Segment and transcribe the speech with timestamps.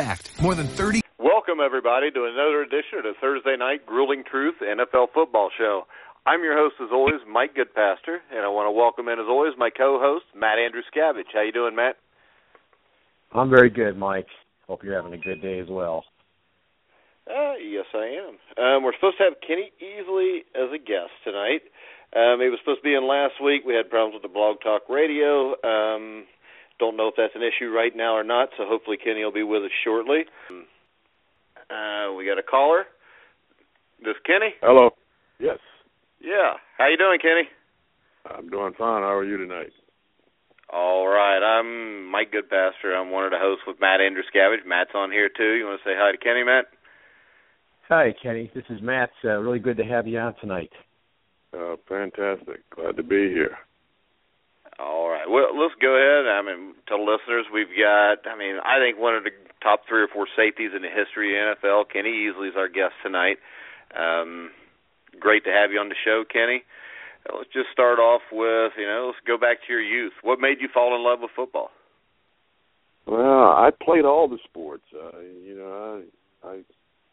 [0.00, 1.02] fact, more than 30.
[1.18, 5.84] Welcome, everybody, to another edition of the Thursday Night Grueling Truth NFL Football Show.
[6.24, 9.52] I'm your host, as always, Mike Goodpaster, and I want to welcome in, as always,
[9.58, 11.28] my co-host, Matt Andrew Scavage.
[11.32, 11.96] How you doing, Matt?
[13.32, 14.26] I'm very good, Mike.
[14.66, 16.04] Hope you're having a good day as well.
[17.28, 18.34] Uh, yes, I am.
[18.56, 21.60] Um, we're supposed to have Kenny Easley as a guest tonight.
[22.16, 23.62] Um, he was supposed to be in last week.
[23.66, 25.54] We had problems with the Blog Talk Radio.
[25.62, 26.24] Um,
[26.80, 29.44] don't know if that's an issue right now or not, so hopefully Kenny will be
[29.44, 30.24] with us shortly.
[31.70, 32.84] Uh, we got a caller.
[34.02, 34.54] This Kenny?
[34.62, 34.90] Hello.
[35.38, 35.58] Yes.
[36.20, 36.54] Yeah.
[36.78, 37.46] How you doing, Kenny?
[38.24, 39.02] I'm doing fine.
[39.02, 39.72] How are you tonight?
[40.72, 41.38] All right.
[41.38, 42.96] I'm Mike Goodpaster.
[42.96, 44.66] I'm one of the hosts with Matt Andrew Scavage.
[44.66, 45.54] Matt's on here too.
[45.54, 46.66] You want to say hi to Kenny, Matt?
[47.88, 48.50] Hi, Kenny.
[48.54, 49.10] This is Matt.
[49.24, 50.70] Uh, really good to have you on tonight.
[51.52, 52.60] Uh, fantastic.
[52.70, 53.58] Glad to be here.
[54.80, 55.28] All right.
[55.28, 56.24] Well, let's go ahead.
[56.24, 58.24] I mean, to listeners, we've got.
[58.24, 59.30] I mean, I think one of the
[59.62, 61.92] top three or four safeties in the history of the NFL.
[61.92, 63.36] Kenny Easley is our guest tonight.
[63.92, 64.50] Um,
[65.18, 66.64] great to have you on the show, Kenny.
[67.28, 70.14] Uh, let's just start off with, you know, let's go back to your youth.
[70.22, 71.70] What made you fall in love with football?
[73.06, 74.84] Well, I played all the sports.
[74.94, 76.02] Uh, you know,
[76.44, 76.60] I I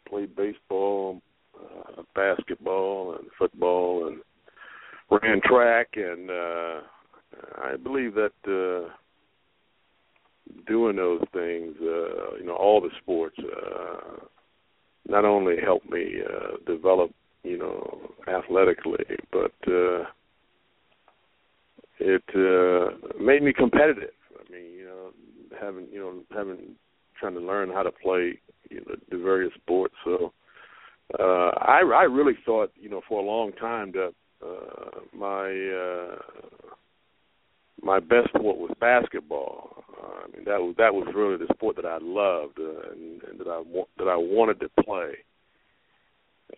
[0.07, 1.21] played baseball,
[1.59, 4.21] uh, basketball, and football, and
[5.09, 6.81] ran track, and uh,
[7.61, 8.89] I believe that uh,
[10.67, 14.25] doing those things, uh, you know, all the sports, uh,
[15.07, 17.11] not only helped me uh, develop,
[17.43, 20.03] you know, athletically, but uh,
[21.99, 24.11] it uh, made me competitive.
[24.37, 25.11] I mean, you know,
[25.59, 26.75] having you know having
[27.19, 28.39] trying to learn how to play
[28.69, 29.95] you know the various sports.
[30.03, 30.33] So
[31.19, 34.13] uh, I I really thought you know for a long time that
[34.45, 36.15] uh, my uh,
[37.81, 39.83] my best sport was basketball.
[40.01, 43.23] Uh, I mean that was that was really the sport that I loved uh, and,
[43.23, 45.13] and that I wa- that I wanted to play.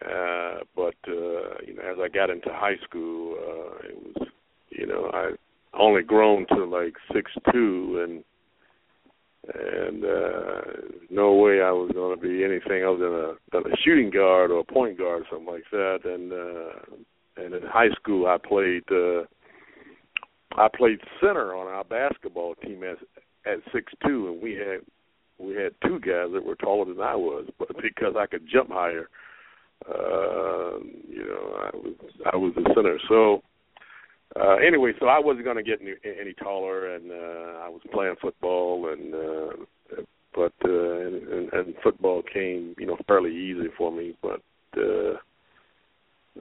[0.06, 4.28] Uh, but uh, you know, as I got into high school, uh, it was
[4.70, 5.32] you know I
[5.74, 8.24] only grown to like six two and
[9.54, 10.62] and uh
[11.10, 14.52] no way I was going to be anything other than a than a shooting guard
[14.52, 18.38] or a point guard or something like that and uh and in high school I
[18.38, 19.24] played uh
[20.58, 22.98] I played center on our basketball team at
[23.46, 24.82] at six two and we had
[25.38, 28.72] we had two guys that were taller than I was but because I could jump
[28.72, 29.10] higher
[29.88, 31.94] uh you know I was
[32.34, 33.00] I was the center.
[33.08, 33.42] So
[34.36, 37.82] uh anyway so I wasn't going to get any, any taller and uh I was
[37.94, 40.02] playing football and uh
[40.36, 44.42] but uh and, and football came you know fairly easy for me but
[44.78, 45.16] uh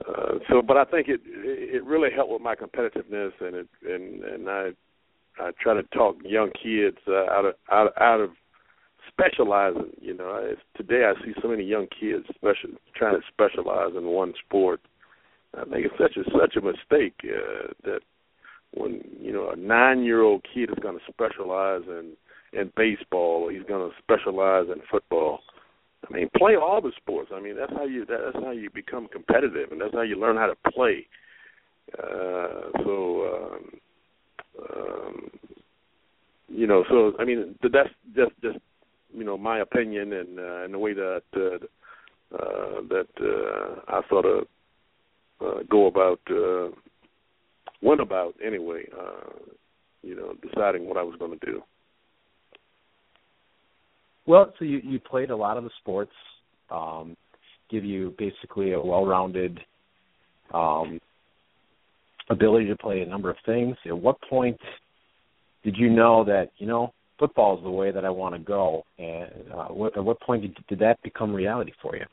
[0.07, 4.23] uh so but I think it it really helped with my competitiveness and it and
[4.23, 4.69] and I
[5.39, 8.31] I try to talk young kids uh, out of out out of
[9.07, 13.95] specializing you know it's, today I see so many young kids special trying to specialize
[13.97, 14.81] in one sport
[15.57, 18.01] I think it's such a such a mistake uh, that
[18.73, 22.13] when you know a nine year old kid is going to specialize in
[22.53, 25.39] in baseball, or he's going to specialize in football.
[26.07, 27.31] I mean, play all the sports.
[27.33, 30.37] I mean, that's how you that's how you become competitive, and that's how you learn
[30.37, 31.07] how to play.
[31.97, 33.71] Uh, so, um,
[34.75, 35.31] um,
[36.47, 38.57] you know, so I mean, that's just just
[39.13, 44.01] you know my opinion and uh, and the way that uh, uh, that uh, I
[44.09, 44.47] sort of
[45.41, 46.69] uh, go about uh,
[47.81, 48.83] went about anyway.
[48.97, 49.31] Uh,
[50.01, 51.61] you know, deciding what I was going to do.
[54.29, 56.11] Well, so you you played a lot of the sports,
[56.69, 57.17] um,
[57.71, 59.59] give you basically a well-rounded
[60.53, 61.01] um,
[62.29, 63.75] ability to play a number of things.
[63.87, 64.59] At what point
[65.63, 68.83] did you know that you know football is the way that I want to go?
[68.99, 72.05] And uh, what, at what point did, did that become reality for you?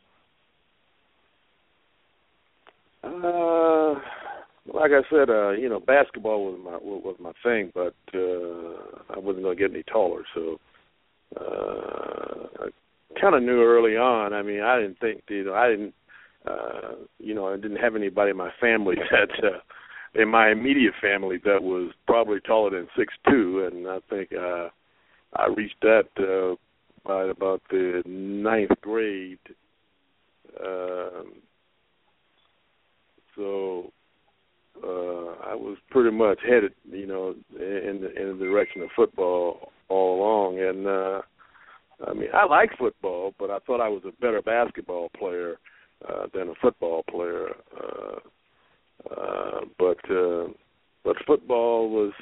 [3.04, 4.00] Uh,
[4.72, 9.18] like I said, uh, you know, basketball was my was my thing, but uh, I
[9.18, 10.58] wasn't going to get any taller, so
[11.40, 12.66] uh,
[13.20, 14.32] kind of knew early on.
[14.32, 15.94] I mean, I didn't think, you know, I didn't,
[16.46, 20.94] uh, you know, I didn't have anybody in my family that, uh, in my immediate
[21.00, 24.68] family that was probably taller than six two, and I think uh,
[25.34, 26.56] I reached that uh,
[27.06, 29.38] by about the ninth grade.
[30.58, 31.34] Um,
[33.36, 33.92] so
[34.82, 39.72] uh I was pretty much headed, you know, in the in the direction of football
[39.88, 41.20] all along and uh
[42.08, 45.56] I mean I like football, but I thought I was a better basketball player
[46.08, 47.48] uh than a football player.
[47.80, 48.18] Uh
[49.10, 50.48] uh but uh
[51.04, 52.12] but football was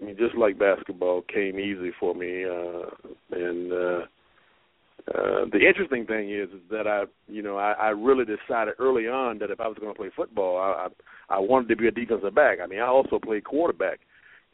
[0.00, 2.90] I mean just like basketball came easy for me uh
[3.32, 4.06] and uh
[5.06, 9.06] uh, the interesting thing is, is that I, you know, I, I really decided early
[9.06, 10.88] on that if I was going to play football, I,
[11.28, 12.58] I, I wanted to be a defensive back.
[12.62, 14.00] I mean, I also played quarterback.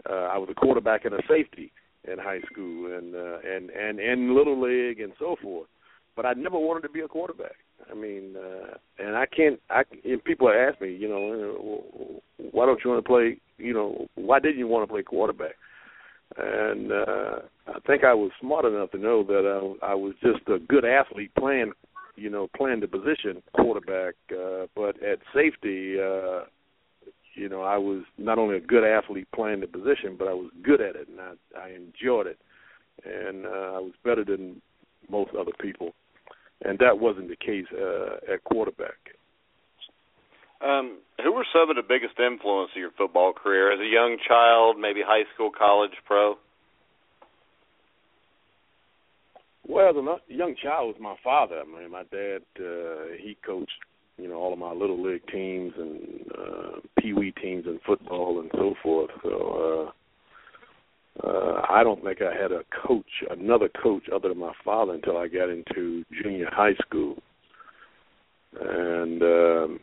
[0.08, 1.70] Uh, I was a quarterback and a safety
[2.04, 5.68] in high school, and uh, and and and little league and so forth.
[6.16, 7.56] But I never wanted to be a quarterback.
[7.90, 9.60] I mean, uh, and I can't.
[9.70, 12.20] I if people ask me, you know,
[12.52, 13.38] why don't you want to play?
[13.58, 15.54] You know, why didn't you want to play quarterback?
[16.36, 17.38] and uh,
[17.68, 20.84] I think I was smart enough to know that I, I was just a good
[20.84, 21.72] athlete playing,
[22.16, 24.14] you know, playing the position quarterback.
[24.30, 26.44] Uh, but at safety, uh,
[27.40, 30.50] you know, I was not only a good athlete playing the position, but I was
[30.62, 32.38] good at it, and I, I enjoyed it,
[33.02, 34.60] and uh, I was better than
[35.10, 35.92] most other people,
[36.62, 39.16] and that wasn't the case uh, at quarterback.
[40.60, 44.18] Um, who were some of the biggest influence of your football career as a young
[44.28, 46.34] child, maybe high school, college, pro?
[49.66, 51.60] Well, as a young child was my father.
[51.60, 53.70] I mean, my dad, uh, he coached,
[54.20, 58.40] you know, all of my little league teams and uh, pee wee teams in football
[58.40, 59.10] and so forth.
[59.22, 59.92] So,
[61.22, 64.94] uh, uh, I don't think I had a coach, another coach other than my father
[64.94, 67.16] until I got into junior high school.
[68.58, 69.80] And, um,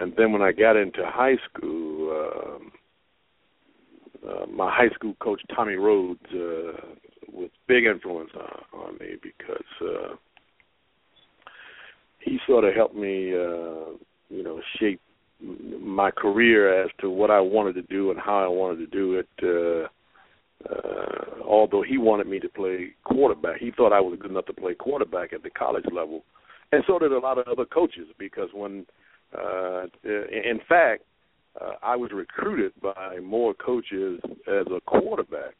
[0.00, 2.72] and then when I got into high school, um,
[4.26, 6.72] uh, my high school coach Tommy Rhodes uh,
[7.32, 10.14] was big influence on, on me because uh,
[12.20, 13.96] he sort of helped me, uh,
[14.28, 15.00] you know, shape
[15.40, 19.18] my career as to what I wanted to do and how I wanted to do
[19.18, 19.28] it.
[19.42, 19.88] Uh,
[20.70, 24.52] uh, although he wanted me to play quarterback, he thought I was good enough to
[24.52, 26.22] play quarterback at the college level,
[26.70, 28.08] and so did a lot of other coaches.
[28.18, 28.84] Because when
[29.36, 31.04] uh, in fact,
[31.60, 35.54] uh, I was recruited by more coaches as a quarterback.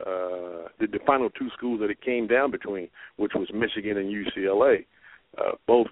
[0.00, 4.10] Uh, the, the final two schools that it came down between, which was Michigan and
[4.10, 4.84] UCLA,
[5.38, 5.86] uh, both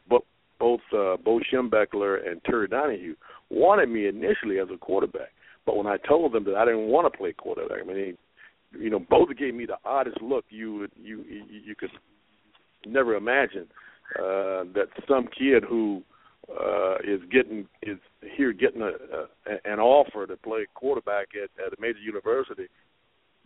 [0.58, 3.14] both uh, Bo Schembechler and Terry Donahue
[3.48, 5.32] wanted me initially as a quarterback,
[5.64, 8.18] but when I told them that I didn't want to play quarterback, I mean,
[8.78, 11.90] you know, both gave me the oddest look you would you you, you could
[12.86, 13.66] never imagine
[14.18, 16.02] uh, that some kid who
[16.50, 17.98] uh, is getting is
[18.36, 22.68] here getting a, a, an offer to play quarterback at, at a major university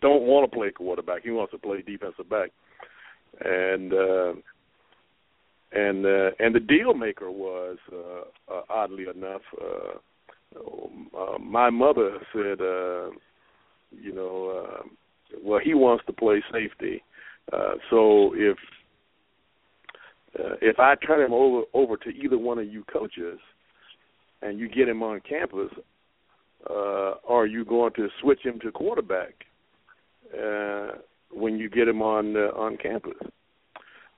[0.00, 1.23] don't want to play quarterback.
[1.23, 2.50] He wants to play defensive back,
[3.41, 4.32] and uh,
[5.75, 9.43] and uh, and the deal maker was uh, uh, oddly enough.
[9.61, 9.99] Uh,
[10.56, 13.11] uh, my mother said, uh,
[13.91, 14.82] you know, uh,
[15.43, 17.03] well, he wants to play safety.
[17.53, 18.56] Uh, so if
[20.38, 23.38] uh, if I turn him over over to either one of you coaches,
[24.43, 25.70] and you get him on campus,
[26.70, 29.35] uh, are you going to switch him to quarterback
[30.32, 30.99] uh,
[31.32, 33.15] when you get him on uh, on campus?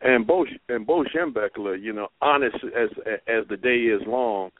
[0.00, 2.90] And Bo and Bo Schembechler, you know, honest as
[3.26, 4.50] as the day is long,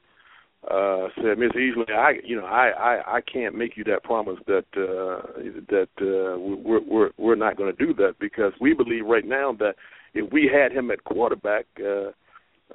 [0.70, 4.38] uh, said, Miss Easley, I you know I, I I can't make you that promise
[4.46, 5.26] that uh,
[5.68, 9.52] that uh, we're we're we're not going to do that because we believe right now
[9.58, 9.74] that
[10.14, 12.10] if we had him at quarterback, uh,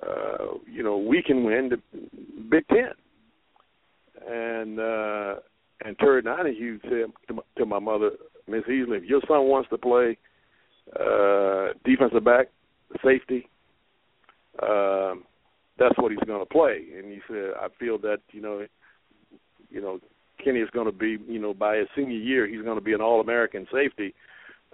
[0.06, 2.00] uh, you know, we can win the
[2.50, 2.92] Big Ten.
[4.30, 5.36] And uh,
[5.84, 8.12] and Terry Donahue said to my, to my mother,
[8.48, 10.18] Miss Easley, if your son wants to play
[11.00, 12.48] uh, defensive back,
[13.04, 13.48] safety,
[14.62, 15.24] um,
[15.78, 16.86] that's what he's going to play.
[16.98, 18.66] And he said, I feel that you know,
[19.70, 20.00] you know,
[20.44, 22.94] Kenny is going to be, you know, by his senior year, he's going to be
[22.94, 24.14] an All-American safety.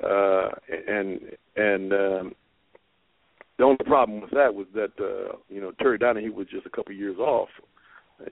[0.03, 0.49] Uh,
[0.87, 1.19] and
[1.55, 2.35] and um,
[3.57, 6.69] the only problem with that was that uh, you know Terry Donahue was just a
[6.69, 7.49] couple years off,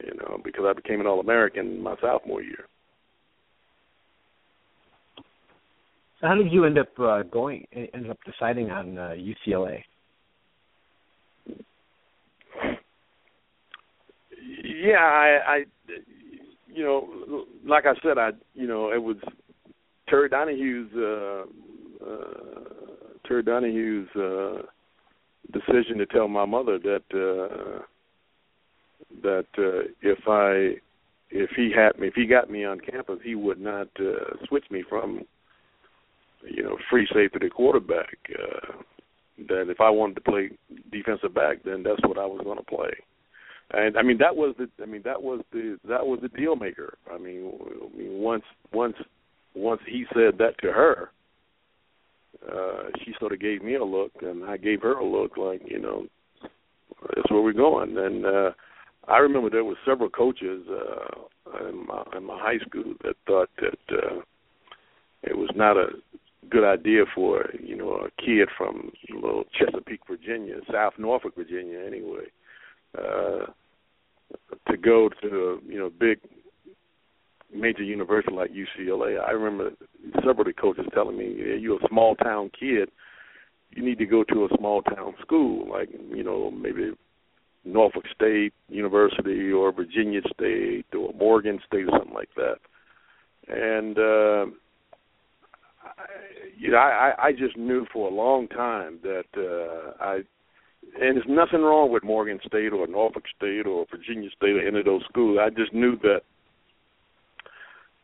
[0.04, 2.68] you know, because I became an All American my sophomore year.
[6.25, 7.65] How did you end up uh, going?
[7.72, 9.84] Ended up deciding on uh, UCLA?
[14.63, 15.63] Yeah, I, I,
[16.67, 19.17] you know, like I said, I, you know, it was
[20.10, 22.63] Terry Donahue's, uh, uh,
[23.27, 24.08] Terry Donahue's.
[24.15, 24.63] Uh,
[25.51, 27.82] decision to tell my mother that uh
[29.22, 30.79] that uh if I
[31.29, 34.65] if he had me if he got me on campus he would not uh switch
[34.72, 35.22] me from
[36.50, 38.74] you know free safety to quarterback uh
[39.50, 40.52] that if I wanted to play
[40.92, 42.92] defensive back then that's what I was going to play
[43.72, 46.56] and I mean that was the I mean that was the that was the deal
[46.56, 47.52] maker I mean
[47.94, 48.96] I mean once once
[49.54, 51.12] once he said that to her
[52.52, 55.62] uh, she sort of gave me a look, and I gave her a look, like
[55.66, 56.06] you know,
[57.16, 57.98] that's where we're going.
[57.98, 58.52] And uh,
[59.08, 63.50] I remember there were several coaches uh, in my in my high school that thought
[63.62, 64.22] that uh,
[65.24, 65.88] it was not a
[66.56, 72.28] good idea for you know a kid from little Chesapeake, Virginia, South Norfolk, Virginia, anyway,
[72.98, 73.48] uh,
[74.70, 76.20] to go to you know big
[77.54, 79.22] major university like UCLA.
[79.22, 79.72] I remember
[80.16, 82.90] several of the coaches telling me, yeah, "You're a small town kid.
[83.72, 86.94] You need to go to a small town school, like you know maybe
[87.66, 92.60] Norfolk State University or Virginia State or Morgan State or something like that."
[93.50, 94.56] And uh,
[96.58, 100.15] you know, I, I just knew for a long time that uh, I
[101.00, 104.80] and there's nothing wrong with Morgan State or Norfolk State or Virginia State or any
[104.80, 105.39] of those schools.
[105.42, 106.22] I just knew that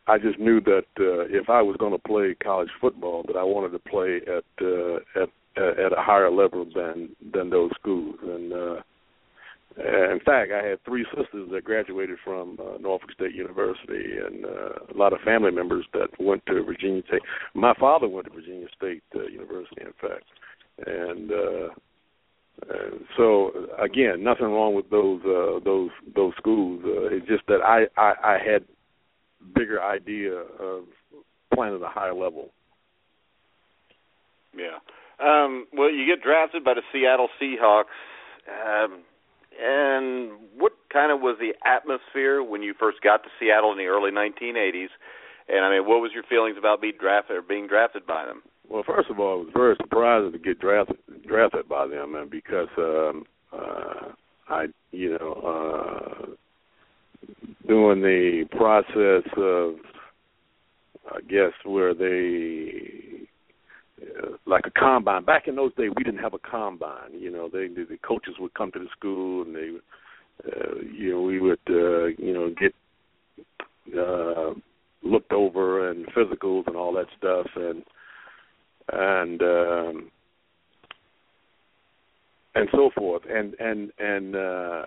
[0.07, 3.43] I just knew that uh, if I was going to play college football, that I
[3.43, 8.15] wanted to play at uh, at at a higher level than than those schools.
[8.23, 8.75] And uh,
[9.77, 14.93] in fact, I had three sisters that graduated from uh, Norfolk State University, and uh,
[14.93, 17.21] a lot of family members that went to Virginia State.
[17.53, 20.25] My father went to Virginia State uh, University, in fact,
[20.85, 21.31] and.
[21.31, 21.69] Uh,
[22.69, 26.81] and so again, nothing wrong with those uh, those those schools.
[26.85, 28.65] Uh, it's just that I, I I had
[29.55, 30.83] bigger idea of
[31.53, 32.51] playing at a higher level.
[34.55, 34.77] Yeah.
[35.19, 37.85] Um, well, you get drafted by the Seattle Seahawks.
[38.47, 38.99] Um,
[39.61, 43.85] and what kind of was the atmosphere when you first got to Seattle in the
[43.85, 44.89] early 1980s?
[45.47, 48.41] And I mean, what was your feelings about being drafted or being drafted by them?
[48.69, 52.29] Well, first of all, I was very surprised to get drafted drafted by them, and
[52.29, 54.11] because um, uh,
[54.47, 55.33] I, you know,
[56.23, 56.25] uh,
[57.67, 59.75] doing the process of,
[61.13, 63.10] I guess, where they
[64.45, 65.23] like a combine.
[65.25, 67.13] Back in those days, we didn't have a combine.
[67.13, 69.69] You know, they the coaches would come to the school and they,
[70.47, 72.73] uh, you know, we would, uh, you know, get
[73.97, 74.53] uh,
[75.03, 77.83] looked over and physicals and all that stuff and
[78.91, 80.11] and um,
[82.55, 83.23] and so forth.
[83.29, 84.85] And and and uh,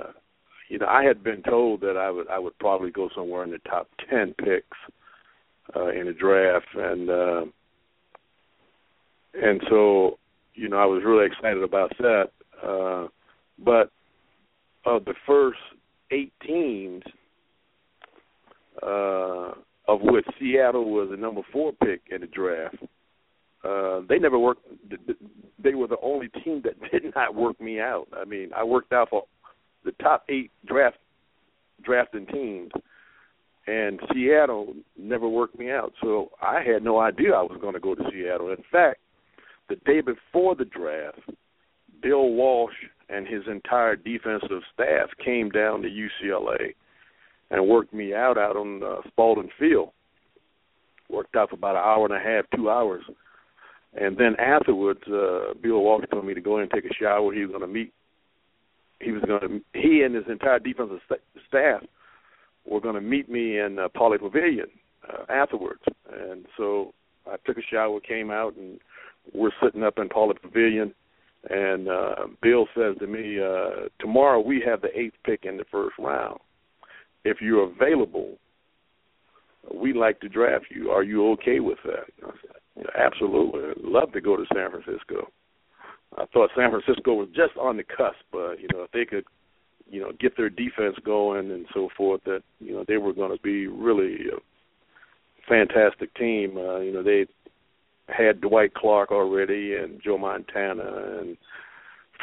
[0.68, 3.50] you know, I had been told that I would I would probably go somewhere in
[3.50, 4.78] the top ten picks
[5.76, 7.44] uh, in the draft, and uh,
[9.34, 10.18] and so
[10.54, 12.30] you know I was really excited about that.
[12.62, 13.08] Uh,
[13.58, 13.90] but
[14.86, 15.58] of the first
[16.10, 17.02] eight teams,
[18.82, 19.52] uh,
[19.88, 22.76] of which Seattle was the number four pick in the draft,
[23.64, 24.66] uh, they never worked.
[25.62, 28.06] They were the only team that did not work me out.
[28.16, 29.24] I mean, I worked out for
[29.84, 30.98] the top eight draft
[31.82, 32.70] drafting teams,
[33.66, 35.92] and Seattle never worked me out.
[36.02, 38.50] So I had no idea I was going to go to Seattle.
[38.50, 39.00] In fact,
[39.68, 41.20] the day before the draft,
[42.02, 42.74] Bill Walsh
[43.08, 46.74] and his entire defensive staff came down to UCLA
[47.50, 49.90] and worked me out out on uh, Spaulding Field.
[51.10, 53.02] Worked out for about an hour and a half, two hours.
[53.94, 57.32] And then afterwards, uh, Bill Walsh told me to go in and take a shower.
[57.32, 57.92] He was going to meet
[59.00, 61.82] he was going to he and his entire defensive st- staff
[62.64, 64.66] were going to meet me in uh, Pauley Pavilion
[65.08, 66.94] uh, afterwards, and so
[67.26, 68.80] I took a shower, came out, and
[69.32, 70.94] we're sitting up in Pauley Pavilion.
[71.50, 75.64] And uh, Bill says to me, uh, "Tomorrow we have the eighth pick in the
[75.70, 76.38] first round.
[77.24, 78.38] If you're available,
[79.74, 80.90] we'd like to draft you.
[80.90, 83.60] Are you okay with that?" I said, "Absolutely.
[83.60, 85.30] I'd love to go to San Francisco."
[86.16, 88.24] I thought San Francisco was just on the cusp.
[88.32, 89.24] Uh, you know, if they could,
[89.90, 93.36] you know, get their defense going and so forth, that you know they were going
[93.36, 94.38] to be really a
[95.48, 96.56] fantastic team.
[96.56, 97.26] Uh, you know, they
[98.08, 101.36] had Dwight Clark already and Joe Montana and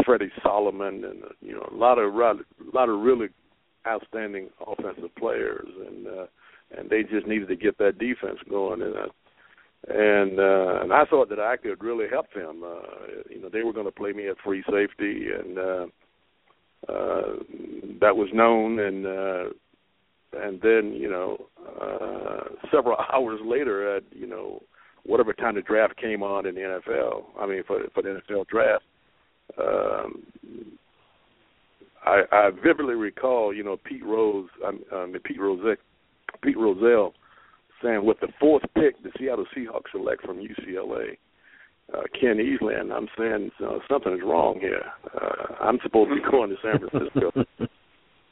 [0.06, 2.36] Freddie Solomon and you know a lot of a
[2.74, 3.28] lot of really
[3.88, 6.26] outstanding offensive players and uh,
[6.78, 9.08] and they just needed to get that defense going and uh,
[9.88, 12.64] and uh, and I thought that I could really help them.
[12.64, 15.86] Uh, you know, they were going to play me at free safety, and uh,
[16.88, 17.34] uh,
[18.00, 18.80] that was known.
[18.80, 19.50] And uh,
[20.34, 21.38] and then you know,
[21.82, 24.62] uh, several hours later, at you know,
[25.06, 28.48] whatever time the draft came on in the NFL, I mean for for the NFL
[28.48, 28.84] draft,
[29.58, 30.24] um,
[32.04, 35.78] I, I vividly recall, you know, Pete Rose, um, um, Pete Rose,
[36.42, 37.14] Pete Rozelle
[37.84, 41.18] saying with the fourth pick, the Seattle Seahawks select from UCLA,
[41.94, 44.84] uh, Ken and I'm saying uh, something is wrong here.
[45.14, 47.32] Uh, I'm supposed to be going to San Francisco,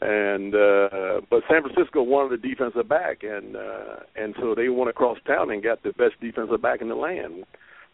[0.01, 4.89] and uh, but San Francisco wanted a defensive back, and uh, and so they went
[4.89, 7.43] across town and got the best defensive back in the land,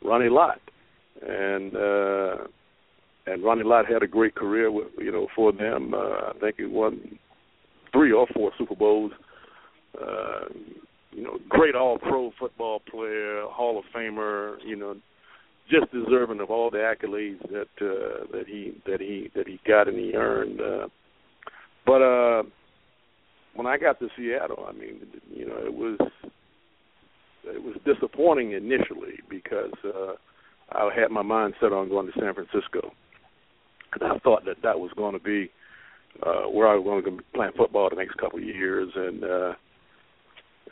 [0.03, 0.61] Ronnie Lott,
[1.21, 1.75] and.
[1.75, 2.47] uh
[3.27, 5.93] and Ronnie Lott had a great career with you know for them.
[5.93, 7.17] Uh, I think he won
[7.91, 9.11] three or four Super Bowls.
[9.99, 10.45] Uh,
[11.11, 14.57] you know, great All Pro football player, Hall of Famer.
[14.63, 14.95] You know,
[15.69, 19.87] just deserving of all the accolades that uh, that he that he that he got
[19.87, 20.61] and he earned.
[20.61, 20.87] Uh,
[21.85, 22.43] but uh,
[23.55, 25.01] when I got to Seattle, I mean,
[25.33, 25.97] you know, it was
[27.45, 30.13] it was disappointing initially because uh,
[30.71, 32.91] I had my mind set on going to San Francisco,
[33.93, 35.51] and I thought that that was going to be
[36.23, 39.23] uh, where I was going to be playing football the next couple of years, and
[39.23, 39.53] uh,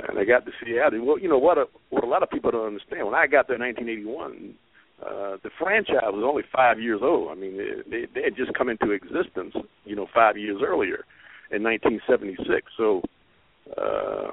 [0.08, 1.06] and I got to Seattle.
[1.06, 1.58] Well, you know what?
[1.58, 3.06] A, what a lot of people don't understand.
[3.06, 4.56] When I got there in 1981,
[5.02, 7.30] uh, the franchise was only five years old.
[7.30, 7.58] I mean,
[7.90, 9.54] they, they had just come into existence,
[9.86, 11.04] you know, five years earlier
[11.52, 12.72] in 1976.
[12.78, 13.02] So
[13.78, 14.32] uh,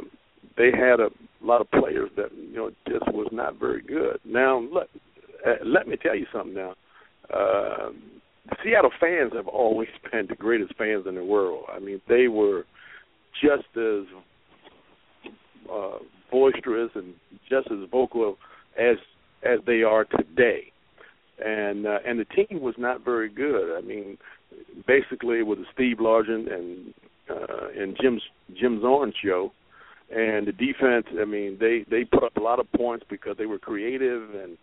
[0.56, 1.08] they had a
[1.42, 4.20] lot of players that you know just was not very good.
[4.24, 4.88] Now, let
[5.46, 6.54] uh, let me tell you something.
[6.54, 6.74] Now,
[7.34, 7.90] uh,
[8.62, 11.64] Seattle fans have always been the greatest fans in the world.
[11.74, 12.64] I mean, they were
[13.42, 14.04] just as
[15.72, 15.98] uh,
[16.30, 17.14] boisterous and
[17.48, 18.36] just as vocal
[18.78, 18.96] as
[19.42, 20.72] as they are today.
[21.44, 23.76] And uh, and the team was not very good.
[23.76, 24.18] I mean,
[24.86, 26.94] basically it was a Steve Largent and
[27.30, 28.22] uh, and Jim's
[28.58, 29.52] Jim Zorn show.
[30.14, 33.46] And the defense, I mean, they they put up a lot of points because they
[33.46, 34.58] were creative and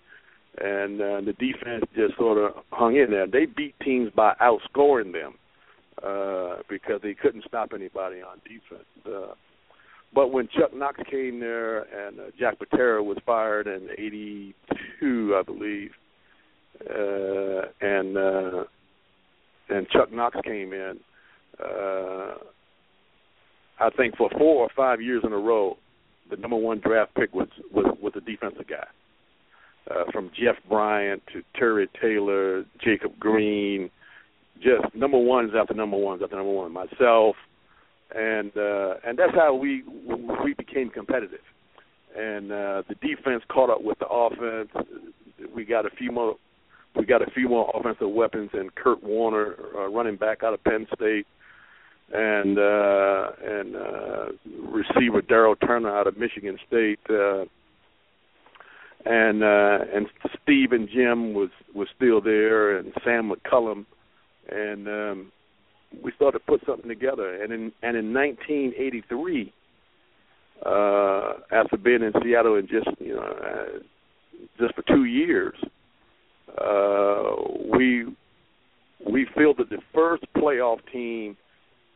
[0.59, 3.27] and uh, the defense just sort of hung in there.
[3.27, 5.35] They beat teams by outscoring them
[6.03, 8.87] uh, because they couldn't stop anybody on defense.
[9.05, 9.33] Uh,
[10.13, 15.43] but when Chuck Knox came there and uh, Jack Patera was fired in '82, I
[15.43, 15.91] believe,
[16.89, 18.63] uh, and uh,
[19.69, 20.99] and Chuck Knox came in,
[21.63, 22.35] uh,
[23.79, 25.77] I think for four or five years in a row,
[26.29, 28.87] the number one draft pick was was was a defensive guy.
[29.89, 33.89] Uh, from Jeff Bryant to Terry Taylor, Jacob Green,
[34.61, 36.73] just number ones after number ones after number one.
[36.73, 37.35] Myself,
[38.15, 39.83] and uh, and that's how we
[40.43, 41.39] we became competitive.
[42.15, 44.69] And uh, the defense caught up with the offense.
[45.55, 46.35] We got a few more
[46.95, 50.63] we got a few more offensive weapons and Curt Warner, uh, running back out of
[50.63, 51.27] Penn State,
[52.13, 54.25] and uh, and uh,
[54.71, 56.99] receiver Daryl Turner out of Michigan State.
[57.09, 57.45] Uh,
[59.05, 60.07] and uh and
[60.41, 63.85] Steve and Jim was was still there and Sam McCullum
[64.49, 65.31] and um
[66.03, 67.41] we started to put something together.
[67.41, 69.53] And in and in 1983,
[70.65, 73.79] uh, after being in Seattle and just you know uh,
[74.59, 75.55] just for two years,
[76.59, 77.35] uh,
[77.75, 78.05] we
[79.09, 81.37] we fielded the first playoff team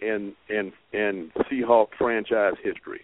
[0.02, 3.02] in in in Seahawk franchise history.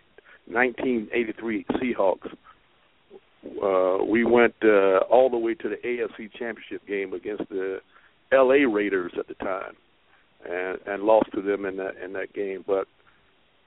[0.50, 2.32] 1983 Seahawks.
[3.62, 7.80] Uh, we went uh, all the way to the AFC Championship game against the
[8.32, 8.66] L.A.
[8.66, 9.76] Raiders at the time
[10.46, 12.64] and and lost to them in that in that game.
[12.66, 12.88] But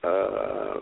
[0.07, 0.79] uh,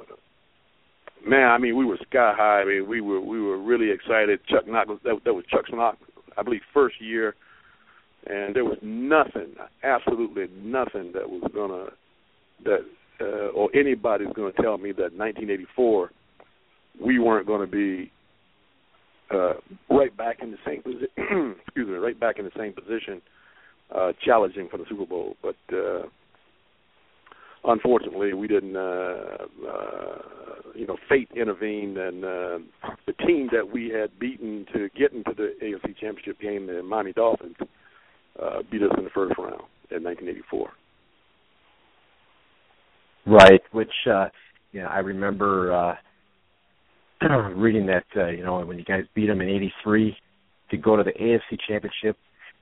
[1.25, 2.61] man, I mean, we were sky high.
[2.61, 4.39] I mean, we were we were really excited.
[4.47, 5.97] Chuck Knox that, that was Chuck's Knox,
[6.37, 7.35] I believe, first year,
[8.27, 11.87] and there was nothing, absolutely nothing that was gonna
[12.65, 12.85] that
[13.21, 16.11] uh, or anybody's gonna tell me that 1984
[17.03, 18.11] we weren't to be
[19.31, 19.53] uh,
[19.89, 21.07] right back in the same position.
[21.65, 23.21] excuse me, right back in the same position
[23.95, 26.03] uh, challenging for the Super Bowl, but uh,
[27.65, 28.75] unfortunately, we didn't.
[28.75, 30.17] Uh, uh,
[30.75, 32.59] you know, fate intervened, and uh,
[33.05, 37.11] the team that we had beaten to get into the AFC Championship game, the Miami
[37.11, 37.55] Dolphins,
[38.41, 40.69] uh, beat us in the first round in 1984.
[43.25, 44.27] Right, which uh,
[44.71, 45.73] you know, I remember
[47.21, 50.15] uh, reading that uh, you know when you guys beat them in '83
[50.71, 52.17] to go to the AFC Championship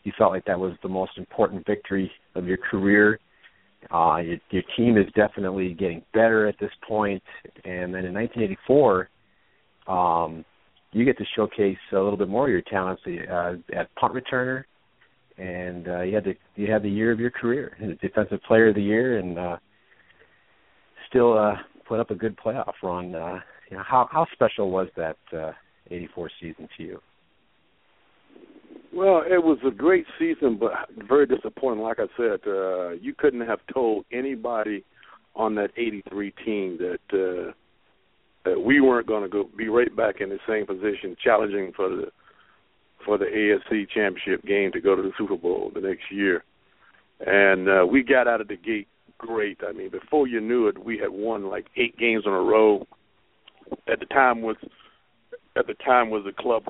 [0.07, 3.19] you felt like that was the most important victory of your career.
[3.91, 7.21] Uh, your, your team is definitely getting better at this point.
[7.43, 9.09] point, and then in 1984,
[9.85, 10.45] um,
[10.93, 14.63] you get to showcase a little bit more of your talents uh, at punt returner,
[15.37, 18.75] and uh, you had the you had the year of your career, defensive player of
[18.75, 19.57] the year, and uh,
[21.09, 23.13] still uh, put up a good playoff run.
[23.13, 23.39] Uh,
[23.69, 25.51] you know, how how special was that uh,
[25.91, 27.01] '84 season to you?
[28.93, 30.71] Well, it was a great season, but
[31.07, 31.83] very disappointing.
[31.83, 34.83] Like I said, uh, you couldn't have told anybody
[35.35, 37.51] on that '83 team that uh,
[38.45, 41.89] that we weren't going to go be right back in the same position, challenging for
[41.89, 42.05] the
[43.05, 46.43] for the AFC Championship game to go to the Super Bowl the next year.
[47.25, 49.59] And uh, we got out of the gate great.
[49.67, 52.85] I mean, before you knew it, we had won like eight games in a row.
[53.91, 54.55] At the time was
[55.57, 56.63] at the time was a club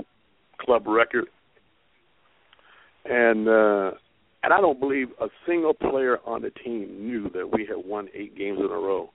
[0.60, 1.28] club record
[3.10, 3.92] and uh,
[4.44, 8.08] and I don't believe a single player on the team knew that we had won
[8.14, 9.10] eight games in a row.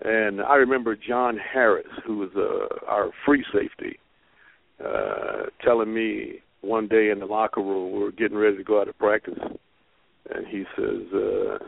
[0.00, 3.98] And I remember John Harris, who was uh, our free safety,
[4.84, 8.80] uh, telling me one day in the locker room we were getting ready to go
[8.80, 9.38] out to practice,
[10.34, 11.58] and he says, uh,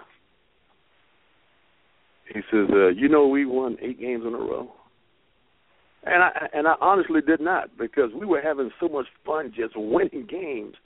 [2.33, 4.73] he says, uh, "You know, we won eight games in a row."
[6.05, 9.75] And I and I honestly did not because we were having so much fun just
[9.77, 10.77] winning games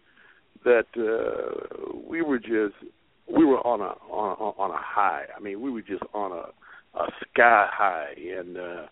[0.65, 2.75] that uh, we were just
[3.35, 5.25] we were on a on a, on a high.
[5.37, 8.87] I mean, we were just on a a sky high, and uh,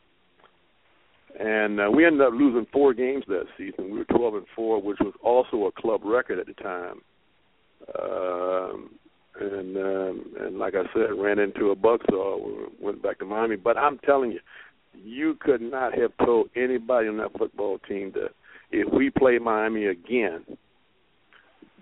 [1.38, 3.90] and uh, we ended up losing four games that season.
[3.90, 7.00] We were twelve and four, which was also a club record at the time.
[8.00, 8.90] Um,
[9.40, 12.70] and um, and like I said, ran into a buck buzzsaw.
[12.80, 14.40] Went back to Miami, but I'm telling you,
[14.94, 18.30] you could not have told anybody on that football team that
[18.70, 20.44] if we play Miami again,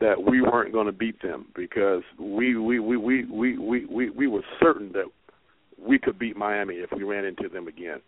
[0.00, 4.10] that we weren't going to beat them because we we we we we we we,
[4.10, 5.04] we were certain that
[5.78, 8.00] we could beat Miami if we ran into them again.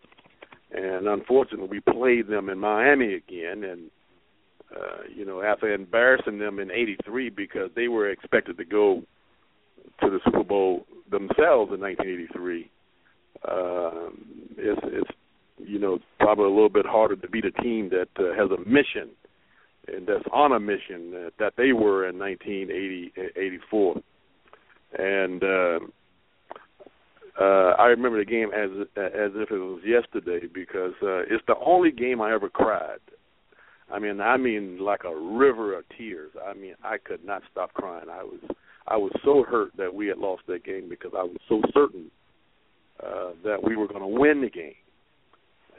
[0.71, 3.91] And unfortunately, we played them in Miami again, and
[4.75, 9.03] uh, you know, after embarrassing them in '83 because they were expected to go
[10.01, 12.69] to the Super Bowl themselves in 1983.
[13.47, 14.25] Um,
[14.57, 15.11] it's, it's
[15.57, 18.67] you know probably a little bit harder to beat a team that uh, has a
[18.67, 19.09] mission
[19.87, 23.95] that's on a mission that, that they were in 1984.
[24.97, 25.79] And uh,
[27.39, 31.55] uh, I remember the game as as if it was yesterday because uh, it's the
[31.65, 32.99] only game I ever cried.
[33.91, 36.31] I mean, I mean like a river of tears.
[36.47, 38.09] I mean, I could not stop crying.
[38.09, 38.39] I was
[38.87, 42.11] I was so hurt that we had lost that game because I was so certain
[43.03, 44.75] uh, that we were going to win the game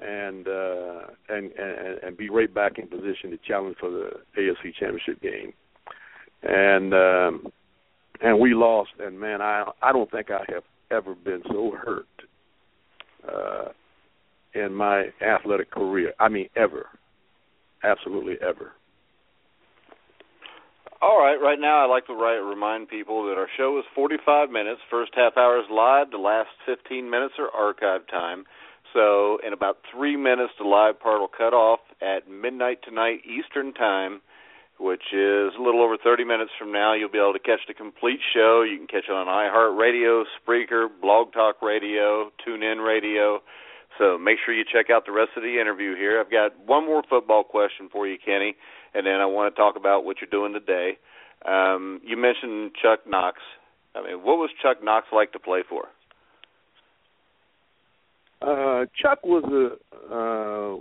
[0.02, 4.74] and, uh, and and and be right back in position to challenge for the AFC
[4.78, 5.52] Championship game.
[6.42, 7.52] And um,
[8.20, 8.90] and we lost.
[8.98, 12.06] And man, I I don't think I have ever been so hurt
[13.28, 13.68] uh,
[14.54, 16.12] in my athletic career.
[16.18, 16.86] I mean, ever,
[17.82, 18.72] absolutely ever.
[21.02, 24.48] All right, right now I'd like to write, remind people that our show is 45
[24.48, 24.80] minutes.
[24.90, 28.44] First half hour is live, the last 15 minutes are archive time.
[28.94, 33.74] So, in about three minutes, the live part will cut off at midnight tonight Eastern
[33.74, 34.22] Time,
[34.78, 36.94] which is a little over 30 minutes from now.
[36.94, 38.62] You'll be able to catch the complete show.
[38.62, 43.42] You can catch it on iHeartRadio, Spreaker, Blog Talk Radio, TuneIn Radio.
[43.98, 46.20] So make sure you check out the rest of the interview here.
[46.20, 48.56] I've got one more football question for you, Kenny
[48.94, 50.96] and then I want to talk about what you're doing today.
[51.44, 53.38] Um, you mentioned Chuck Knox.
[53.94, 55.88] I mean, what was Chuck Knox like to play for?
[58.44, 60.76] Uh, Chuck was a uh,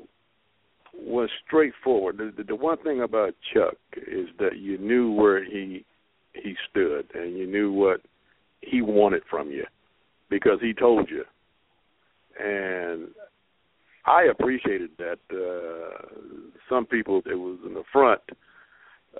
[0.95, 2.17] was straightforward.
[2.17, 5.85] The, the, the one thing about Chuck is that you knew where he
[6.33, 8.01] he stood, and you knew what
[8.61, 9.65] he wanted from you
[10.29, 11.23] because he told you.
[12.39, 13.09] And
[14.05, 15.19] I appreciated that.
[15.31, 16.07] Uh,
[16.69, 18.21] some people, it was in the front.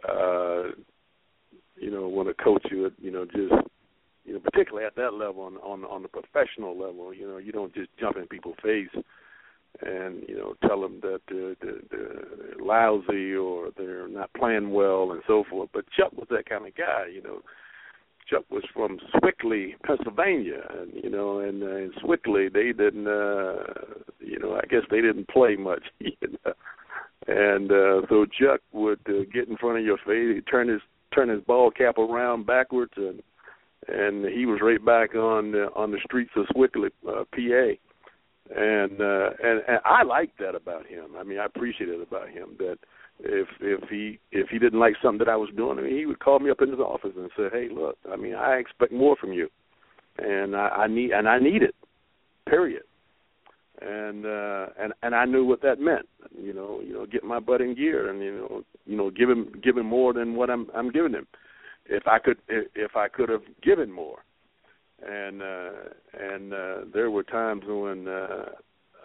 [0.08, 0.76] Uh,
[1.76, 3.54] you know, when a coach would, you know, just,
[4.26, 7.52] you know, particularly at that level, on on on the professional level, you know, you
[7.52, 8.90] don't just jump in people's face
[9.82, 15.12] and you know tell them that they're, they're, they're lousy or they're not playing well
[15.12, 15.70] and so forth.
[15.74, 17.42] But Chuck was that kind of guy, you know.
[18.30, 23.64] Chuck was from Sewickley, Pennsylvania, and you know, and uh, in Sewickley they didn't, uh,
[24.20, 26.54] you know, I guess they didn't play much, you know?
[27.28, 30.82] and uh, so Chuck would uh, get in front of your face, he'd turn his
[31.14, 33.22] turn his ball cap around backwards, and
[33.88, 37.74] and he was right back on the, on the streets of Sewickley, uh, PA.
[38.56, 41.16] And uh, and and I liked that about him.
[41.18, 42.78] I mean, I appreciated it about him that
[43.20, 46.06] if if he if he didn't like something that I was doing, I mean, he
[46.06, 48.92] would call me up in his office and say, "Hey, look, I mean, I expect
[48.92, 49.48] more from you,
[50.18, 51.74] and I, I need and I need it,
[52.48, 52.84] period."
[53.82, 56.08] And uh, and and I knew what that meant.
[56.38, 59.30] You know, you know, get my butt in gear, and you know, you know, give
[59.30, 61.28] him give him more than what I'm I'm giving him.
[61.86, 64.20] If I could if I could have given more,
[65.06, 65.70] and uh,
[66.18, 68.46] and uh, there were times when uh,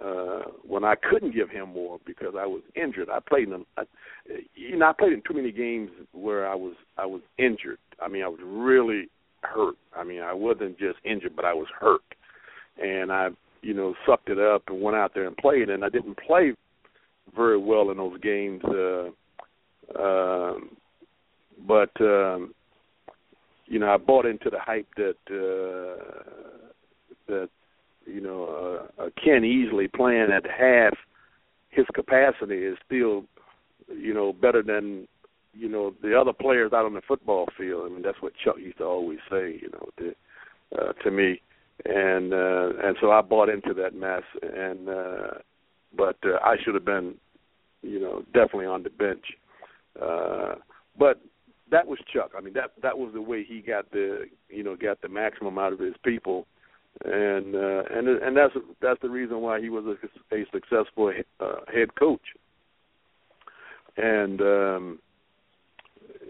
[0.05, 3.09] uh, when I couldn't give him more because I was injured.
[3.11, 3.83] I played in, I,
[4.55, 7.79] you know, I played in too many games where I was I was injured.
[8.01, 9.09] I mean, I was really
[9.43, 9.77] hurt.
[9.97, 12.03] I mean, I wasn't just injured, but I was hurt,
[12.81, 13.29] and I,
[13.63, 15.69] you know, sucked it up and went out there and played.
[15.69, 16.53] And I didn't play
[17.35, 19.09] very well in those games, uh,
[20.01, 20.77] um,
[21.67, 22.55] but um,
[23.69, 26.03] you know, I bought into the hype that uh,
[27.29, 27.49] that
[28.07, 30.95] you know, uh, uh, Ken Easley playing at half
[31.71, 33.25] his capacity is still,
[33.95, 35.07] you know, better than,
[35.53, 37.85] you know, the other players out on the football field.
[37.87, 40.15] I mean, that's what Chuck used to always say, you know, to,
[40.79, 41.41] uh, to me.
[41.85, 44.23] and uh, and so I bought into that mess.
[44.43, 45.39] And uh,
[45.97, 47.15] but uh, I should have been,
[47.83, 49.25] you know, definitely on the bench.
[50.01, 50.57] Uh,
[50.99, 51.21] but
[51.71, 52.33] that was Chuck.
[52.37, 55.59] I mean, that that was the way he got the you know got the maximum
[55.59, 56.47] out of his people,
[57.05, 61.53] and uh, and and that's that's the reason why he was a, a successful uh,
[61.73, 62.21] head coach.
[63.97, 64.99] And um,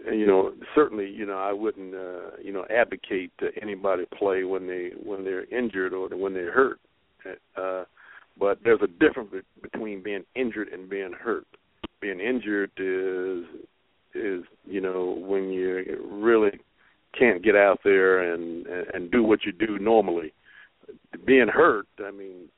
[0.07, 4.43] and, you know, certainly, you know, I wouldn't, uh, you know, advocate to anybody play
[4.43, 6.79] when they when they're injured or when they're hurt.
[7.57, 7.83] Uh,
[8.39, 11.45] but there's a difference between being injured and being hurt.
[12.01, 13.45] Being injured is
[14.13, 16.59] is you know when you really
[17.17, 20.33] can't get out there and and do what you do normally.
[21.25, 22.49] Being hurt, I mean,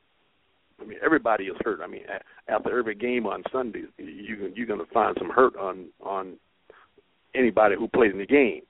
[0.80, 1.80] I mean everybody is hurt.
[1.82, 2.02] I mean,
[2.48, 6.36] after every game on Sundays, you you're going to find some hurt on on
[7.34, 8.62] anybody who plays in the game,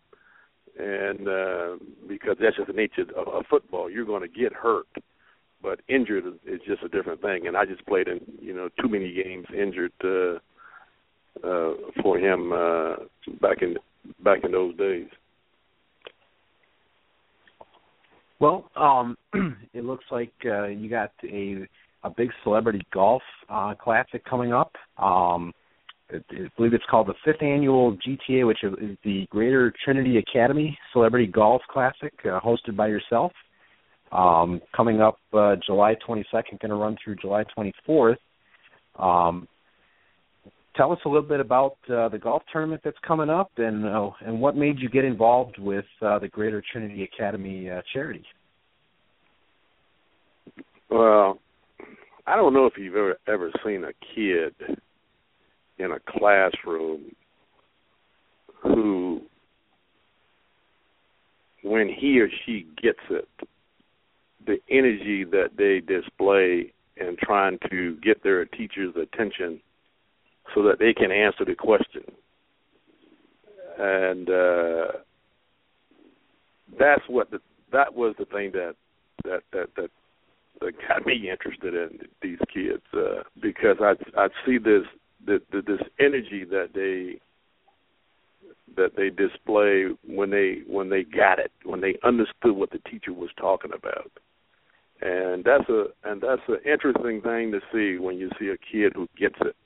[0.78, 4.86] and uh, because that's just the nature of, of football, you're going to get hurt.
[5.62, 8.88] But injured is just a different thing, and I just played in you know too
[8.88, 10.40] many games injured uh,
[11.44, 12.96] uh, for him uh,
[13.40, 13.76] back in
[14.24, 15.06] back in those days.
[18.40, 19.16] Well, um,
[19.72, 21.66] it looks like uh, you got a
[22.04, 24.72] a big celebrity golf uh, classic coming up.
[24.98, 25.52] Um,
[26.10, 26.18] I
[26.56, 31.62] believe it's called the fifth annual GTA, which is the Greater Trinity Academy Celebrity Golf
[31.70, 33.32] Classic, uh, hosted by yourself.
[34.10, 38.16] Um, coming up uh, July 22nd, going to run through July 24th.
[38.98, 39.48] Um,
[40.76, 44.10] tell us a little bit about uh, the golf tournament that's coming up, and uh,
[44.24, 48.24] and what made you get involved with uh, the Greater Trinity Academy uh, charity.
[50.90, 51.38] Well,
[52.26, 54.54] I don't know if you've ever ever seen a kid
[55.78, 57.12] in a classroom
[58.62, 59.20] who,
[61.64, 63.28] when he or she gets it,
[64.46, 69.60] the energy that they display in trying to get their teacher's attention
[70.54, 72.04] so that they can answer the question.
[73.78, 74.98] And uh,
[76.78, 77.40] that's what the,
[77.72, 78.74] that was the thing that
[79.24, 79.90] that that that
[80.60, 84.82] that got me interested in these kids uh, because I I see this
[85.24, 87.18] the, the this energy that they
[88.76, 93.12] that they display when they when they got it when they understood what the teacher
[93.12, 94.10] was talking about
[95.02, 98.92] and that's a and that's an interesting thing to see when you see a kid
[98.94, 99.56] who gets it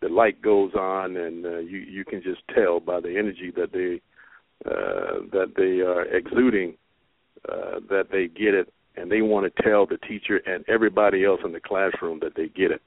[0.00, 3.72] the light goes on and uh, you you can just tell by the energy that
[3.72, 4.00] they
[4.64, 6.74] uh, that they are exuding
[7.48, 8.72] uh, that they get it.
[8.96, 12.48] And they want to tell the teacher and everybody else in the classroom that they
[12.48, 12.82] get it.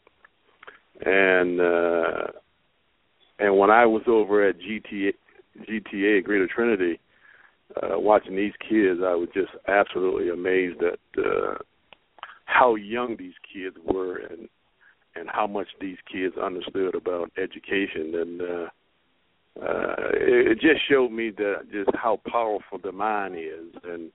[1.06, 2.32] And uh,
[3.38, 5.14] and when I was over at GTA
[5.70, 7.00] GTA Greater Trinity,
[7.78, 11.56] uh, watching these kids, I was just absolutely amazed at uh,
[12.46, 14.50] how young these kids were and
[15.16, 18.68] and how much these kids understood about education and uh,
[19.62, 24.12] uh, it, just showed me that just how powerful the mind is and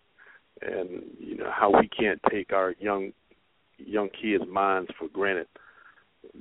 [0.62, 3.12] and you know how we can't take our young
[3.76, 5.48] young kids' minds for granted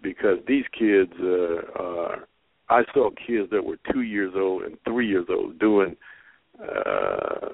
[0.02, 2.28] because these kids uh, are.
[2.70, 5.98] I saw kids that were two years old and three years old doing
[6.62, 7.50] uh,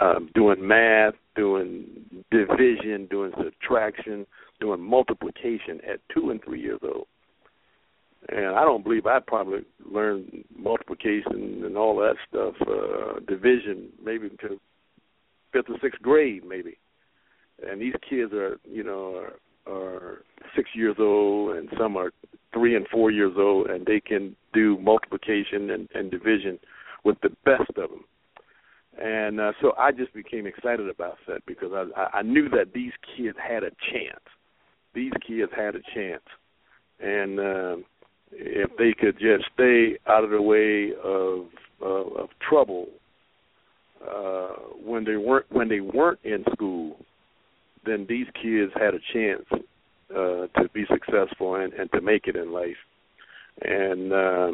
[0.00, 1.84] um, doing math, doing
[2.30, 4.26] division, doing subtraction,
[4.60, 7.06] doing multiplication at two and three years old.
[8.28, 14.28] And I don't believe I probably learned multiplication and all that stuff, uh, division, maybe
[14.40, 14.60] to
[15.52, 16.78] fifth or sixth grade, maybe.
[17.66, 19.32] And these kids are, you know, are
[19.66, 20.22] are
[20.56, 22.10] six years old and some are
[22.52, 26.58] three and four years old and they can do multiplication and, and division
[27.04, 28.04] with the best of them
[28.98, 32.92] and uh, so I just became excited about that because I, I knew that these
[33.16, 34.24] kids had a chance.
[34.94, 36.22] These kids had a chance,
[37.00, 37.76] and uh,
[38.32, 41.46] if they could just stay out of the way of
[41.82, 42.88] uh, of trouble
[44.06, 46.96] uh, when they weren't when they weren't in school,
[47.84, 49.44] then these kids had a chance
[50.10, 52.76] uh, to be successful and, and to make it in life.
[53.62, 54.50] And uh,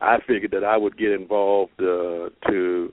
[0.00, 2.92] I figured that I would get involved uh, to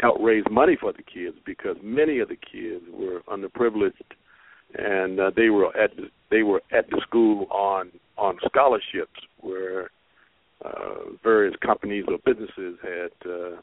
[0.00, 3.92] help raise money for the kids because many of the kids were underprivileged
[4.78, 9.90] and uh, they were at the, they were at the school on on scholarships where
[10.64, 13.56] uh, various companies or businesses had uh,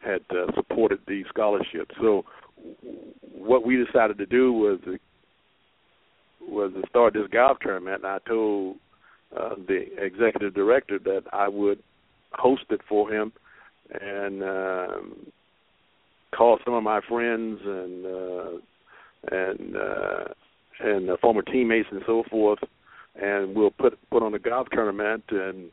[0.00, 1.94] had uh, supported these scholarships.
[2.00, 2.24] So
[3.32, 4.78] what we decided to do was
[6.40, 8.76] was to start this golf tournament, and I told
[9.36, 11.82] uh, the executive director that I would
[12.32, 13.32] host it for him,
[14.00, 15.26] and um,
[16.36, 18.50] call some of my friends and uh,
[19.30, 20.24] and uh,
[20.80, 22.60] and uh, former teammates and so forth,
[23.20, 25.70] and we'll put put on a golf tournament and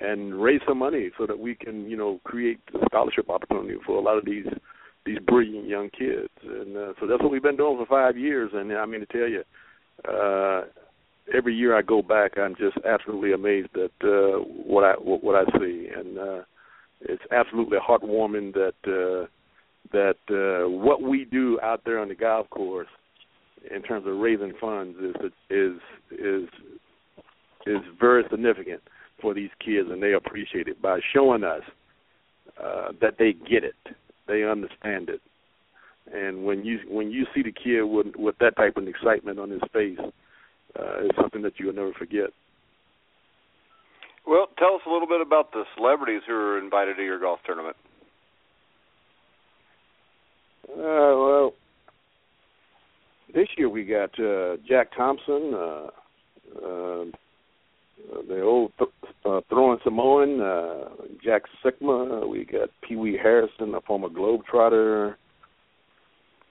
[0.00, 3.96] and raise some money so that we can you know create a scholarship opportunity for
[3.96, 4.46] a lot of these
[5.06, 6.28] these brilliant young kids.
[6.42, 8.50] And uh, so that's what we've been doing for five years.
[8.52, 9.42] And I mean to tell you
[10.08, 10.62] uh
[11.34, 15.36] every year I go back I'm just absolutely amazed at uh what I what, what
[15.36, 15.88] I see.
[15.94, 16.42] And uh
[17.02, 19.26] it's absolutely heartwarming that uh
[19.92, 22.88] that uh what we do out there on the golf course
[23.74, 25.76] in terms of raising funds is is
[26.10, 26.48] is
[27.66, 28.80] is very significant
[29.20, 31.62] for these kids, and they appreciate it by showing us
[32.62, 33.74] uh, that they get it,
[34.26, 35.20] they understand it,
[36.12, 39.50] and when you when you see the kid with with that type of excitement on
[39.50, 42.30] his face, uh, it's something that you'll never forget.
[44.26, 47.40] Well, tell us a little bit about the celebrities who are invited to your golf
[47.44, 47.76] tournament.
[50.72, 51.52] Uh, well,
[53.34, 55.86] this year we got uh, Jack Thompson, uh,
[58.28, 60.38] the old th- throwing Samoan,
[61.22, 62.28] Jack Sikma.
[62.28, 65.16] We got Pee Wee Harrison, a former Globetrotter.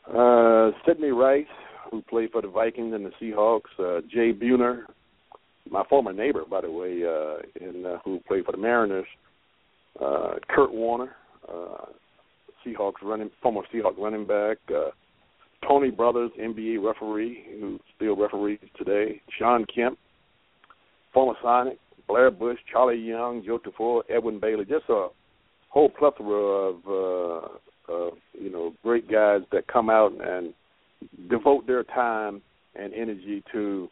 [0.07, 1.45] Uh, Sidney Rice,
[1.91, 3.69] who played for the Vikings and the Seahawks.
[3.77, 4.83] Uh, Jay Buhner,
[5.69, 9.05] my former neighbor, by the way, uh, in uh, who played for the Mariners.
[9.99, 11.11] Uh, Curt Warner,
[11.47, 11.85] uh,
[12.69, 14.57] Seahawks running, former Seahawks running back.
[14.69, 14.91] Uh,
[15.67, 19.21] Tony Brothers, NBA referee, who still referees today.
[19.37, 19.97] Shawn Kemp,
[21.13, 21.77] former Sonic,
[22.07, 25.09] Blair Bush, Charlie Young, Joe Tafur, Edwin Bailey, just a
[25.69, 30.53] whole plethora of uh, of you know great guys that come out and
[31.29, 32.41] devote their time
[32.75, 33.89] and energy to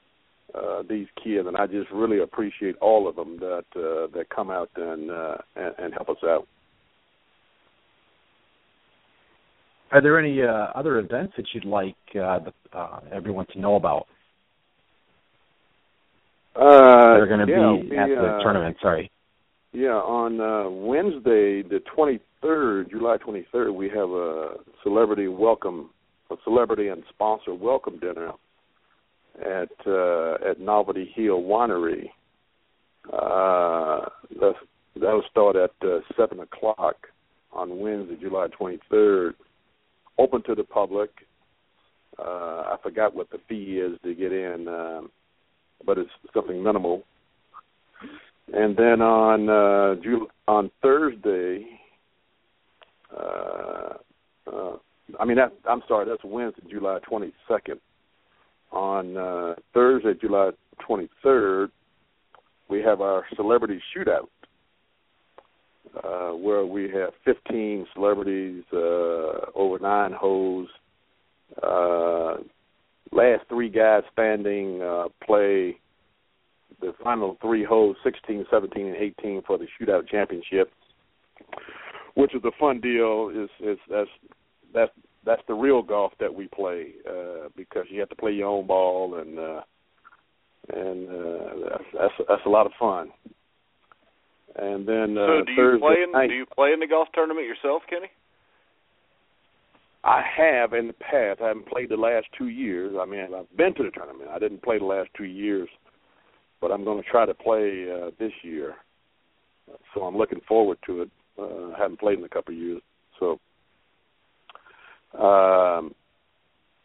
[0.55, 4.49] uh, these kids, and I just really appreciate all of them that uh, that come
[4.49, 6.47] out and, uh, and and help us out.
[9.91, 13.75] Are there any uh, other events that you'd like uh, the, uh, everyone to know
[13.75, 14.07] about?
[16.55, 18.77] Uh, They're going to yeah, be we, at the uh, tournament.
[18.81, 19.11] Sorry.
[19.71, 25.91] Yeah, on uh, Wednesday, the 23rd, July 23rd, we have a celebrity welcome,
[26.31, 28.31] a celebrity and sponsor welcome dinner
[29.39, 32.09] at uh, at Novelty Hill Winery.
[33.13, 34.09] Uh,
[34.99, 36.95] that'll start at uh, seven o'clock
[37.53, 39.33] on Wednesday, July 23rd.
[40.17, 41.09] Open to the public.
[42.17, 42.21] Uh,
[42.73, 44.67] I forgot what the fee is to get in.
[44.67, 45.11] Um,
[45.85, 47.03] but it's something minimal.
[48.53, 51.65] And then on uh, Jul- on Thursday,
[53.15, 53.93] uh,
[54.51, 54.77] uh,
[55.19, 57.79] I mean that I'm sorry, that's Wednesday, July 22nd.
[58.71, 60.51] On uh, Thursday, July
[60.87, 61.69] 23rd,
[62.69, 64.27] we have our celebrity shootout,
[66.03, 70.69] uh, where we have 15 celebrities, uh, over nine holes.
[71.61, 72.37] Uh,
[73.11, 75.77] last three guys standing uh, play
[76.81, 80.71] the final three holes 16 17 and 18 for the shootout championship
[82.15, 84.09] which is a fun deal is is that's
[84.73, 84.91] that's
[85.25, 88.67] that's the real golf that we play uh because you have to play your own
[88.67, 89.61] ball and uh
[90.73, 93.09] and uh that's that's, that's a lot of fun
[94.57, 96.87] and then uh so do you Thursday play in night, do you play in the
[96.87, 98.07] golf tournament yourself, Kenny?
[100.03, 101.41] I have in the past.
[101.41, 102.95] I haven't played the last two years.
[102.99, 104.29] I mean, I've been to the tournament.
[104.31, 105.67] I didn't play the last two years,
[106.61, 108.75] but I'm going to try to play uh, this year.
[109.93, 111.09] So I'm looking forward to it.
[111.37, 112.81] Uh, I haven't played in a couple of years.
[113.19, 113.39] So
[115.19, 115.93] um,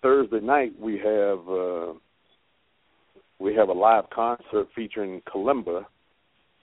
[0.03, 1.93] Thursday night we have uh,
[3.39, 5.85] we have a live concert featuring Kalimba,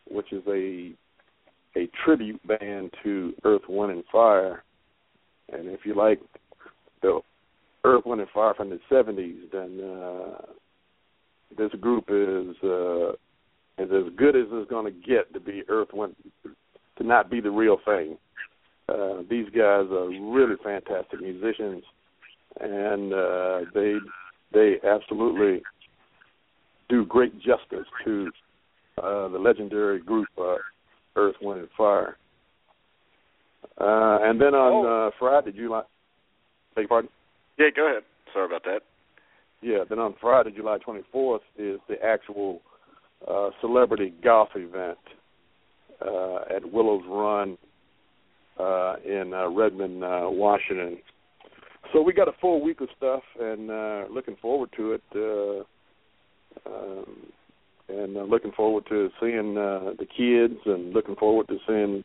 [0.09, 0.93] which is a
[1.75, 4.63] a tribute band to Earth, Wind, and Fire.
[5.51, 6.19] And if you like
[7.01, 7.21] the
[7.83, 10.41] Earth, Wind, and Fire from the '70s, then uh,
[11.57, 13.11] this group is uh,
[13.81, 16.15] is as good as it's going to get to be Earth, Wind,
[16.97, 18.17] to not be the real thing.
[18.89, 21.83] Uh, these guys are really fantastic musicians,
[22.59, 23.95] and uh, they
[24.53, 25.61] they absolutely
[26.89, 28.31] do great justice to
[28.99, 30.55] uh, the legendary group uh,
[31.15, 32.17] Earth, Wind, and Fire.
[33.79, 35.07] Uh, and then on Oh.
[35.07, 35.83] uh, Friday, July.
[36.75, 37.09] Beg your pardon?
[37.57, 38.03] Yeah, go ahead.
[38.33, 38.81] Sorry about that.
[39.61, 39.83] Yeah.
[39.89, 42.61] Then on Friday, July 24th, is the actual
[43.27, 44.97] uh, celebrity golf event
[46.01, 47.57] uh, at Willows Run
[48.59, 50.97] uh, in uh, Redmond, uh, Washington.
[51.93, 55.03] So we got a full week of stuff, and uh, looking forward to it.
[55.15, 57.05] Uh, um,
[57.89, 62.03] and uh, looking forward to seeing uh, the kids, and looking forward to seeing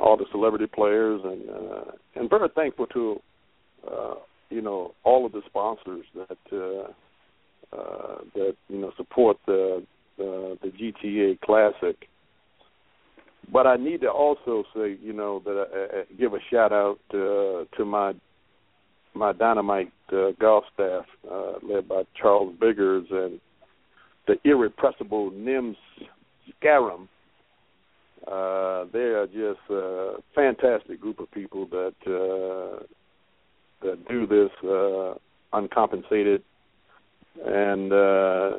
[0.00, 3.20] all the celebrity players, and uh, and very thankful to
[3.90, 4.14] uh,
[4.50, 9.84] you know all of the sponsors that uh, uh, that you know support the
[10.16, 12.08] the, the GTA Classic.
[13.52, 16.98] But I need to also say, you know, that I, I give a shout out
[17.12, 18.14] uh, to my
[19.14, 23.40] my dynamite uh, golf staff, uh, led by Charles Biggers and
[24.26, 25.76] the irrepressible Nims
[26.56, 27.08] Scarum.
[28.26, 32.82] Uh, they are just a fantastic group of people that uh,
[33.82, 35.14] that do this uh,
[35.52, 36.42] uncompensated,
[37.44, 38.50] and uh,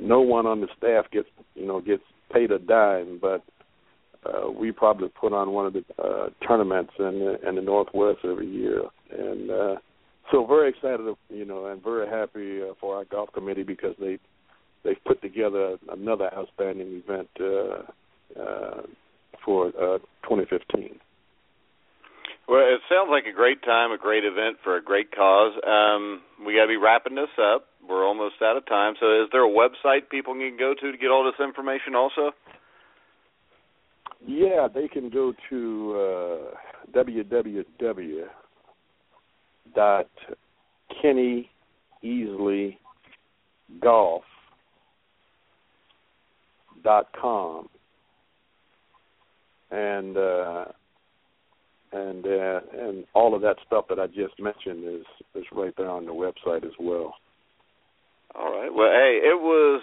[0.00, 3.42] no one on the staff gets you know gets paid a dime, but
[4.24, 8.20] uh, we probably put on one of the uh, tournaments in the, in the Northwest
[8.24, 9.76] every year, and uh,
[10.30, 14.18] so very excited, you know, and very happy uh, for our golf committee because they
[14.84, 18.82] they've put together another outstanding event uh, uh,
[19.44, 20.98] for uh, 2015.
[22.48, 25.52] Well, it sounds like a great time, a great event for a great cause.
[25.66, 27.66] Um, we got to be wrapping this up.
[27.86, 28.94] We're almost out of time.
[28.98, 31.94] So, is there a website people can go to to get all this information?
[31.94, 32.32] Also.
[34.26, 38.24] Yeah, they can go to uh, www
[39.74, 40.08] dot
[41.00, 41.50] Kenny
[42.02, 42.78] Easley
[43.80, 44.24] Golf
[46.82, 47.68] dot com
[49.70, 50.64] and uh
[51.92, 55.90] and uh and all of that stuff that I just mentioned is is right there
[55.90, 57.14] on the website as well.
[58.34, 58.72] All right.
[58.72, 59.82] Well, hey, it was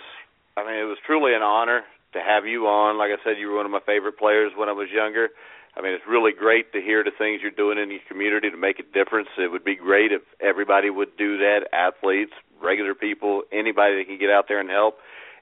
[0.57, 1.81] I mean, it was truly an honor
[2.13, 2.97] to have you on.
[2.97, 5.29] Like I said, you were one of my favorite players when I was younger.
[5.77, 8.55] I mean, it's really great to hear the things you're doing in your community to
[8.55, 9.27] make a difference.
[9.37, 12.31] It would be great if everybody would do that athletes,
[12.63, 14.95] regular people, anybody that can get out there and help.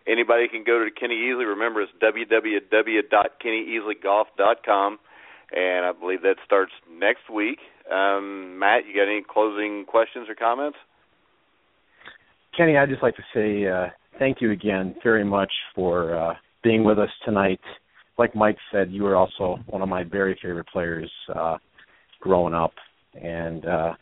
[0.08, 1.48] Anybody can go to Kenny Easley.
[1.48, 5.00] Remember, it's www.kennyeasley.golf.com,
[5.52, 7.60] and I believe that starts next week.
[7.92, 10.78] Um, Matt, you got any closing questions or comments?
[12.56, 13.88] Kenny, I'd just like to say uh,
[14.20, 17.60] thank you again very much for uh, being with us tonight
[18.18, 21.58] like Mike said, you were also one of my very favorite players uh,
[22.20, 22.74] growing up,
[23.22, 23.94] and uh,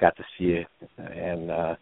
[0.00, 0.64] got to see you.
[0.98, 1.74] And uh,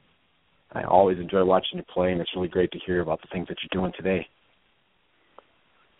[0.75, 3.49] I always enjoy watching you play, and it's really great to hear about the things
[3.49, 4.27] that you're doing today.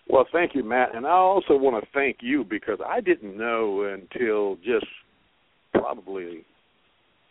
[0.09, 3.83] Well, thank you, Matt, and I also want to thank you because I didn't know
[3.83, 4.87] until just
[5.73, 6.45] probably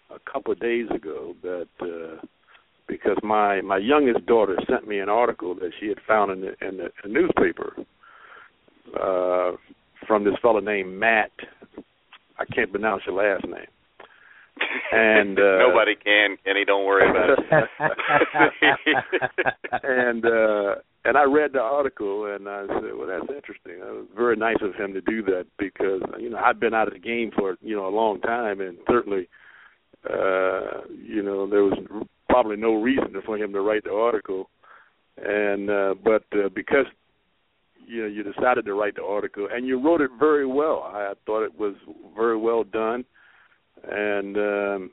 [0.10, 2.26] a couple of days ago that uh,
[2.88, 6.68] because my my youngest daughter sent me an article that she had found in the
[6.68, 7.74] in the, the newspaper
[9.00, 9.52] uh,
[10.08, 11.32] from this fellow named Matt.
[12.40, 13.68] I can't pronounce your last name.
[14.92, 16.66] And uh, nobody can, Kenny.
[16.66, 17.40] Don't worry about it.
[19.84, 23.74] and uh, and I read the article and I said, well, that's interesting.
[23.80, 26.88] It was very nice of him to do that because you know I've been out
[26.88, 29.28] of the game for you know a long time, and certainly,
[30.10, 31.78] uh, you know, there was
[32.30, 34.50] probably no reason for him to write the article.
[35.18, 36.86] And uh, but uh, because
[37.86, 40.84] you know you decided to write the article and you wrote it very well.
[40.86, 41.76] I thought it was
[42.16, 43.06] very well done,
[43.90, 44.92] and um,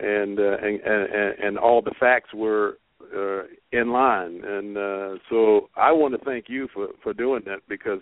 [0.00, 2.78] and, uh, and and and all the facts were
[3.14, 4.42] uh, in line.
[4.44, 8.00] And uh, so I want to thank you for for doing that because